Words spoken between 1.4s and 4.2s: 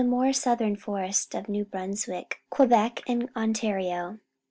New Brunswick, Quebec, and Ontario.